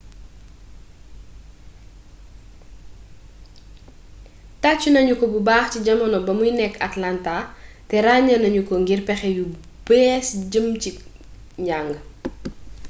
[4.61, 7.33] taccu nañuko bubax ci jamono ba muy nekk atlanta
[7.89, 9.45] te rañe nañuko ngir pexe yu
[9.87, 10.89] bess jëm ci
[11.63, 11.91] njang